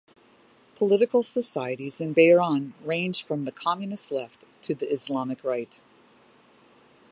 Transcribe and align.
Political 0.77 1.21
societies 1.21 2.01
in 2.01 2.15
Bahrain 2.15 2.73
range 2.83 3.23
from 3.23 3.45
the 3.45 3.51
Communist 3.51 4.09
Left 4.09 4.43
to 4.63 4.73
the 4.73 4.87
Islamist 4.87 5.43
Right. 5.43 5.79